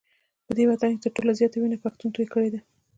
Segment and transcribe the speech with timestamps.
[0.45, 2.59] په دې وطن کي تر ټولو زیاته وینه پښتون توی کړې ده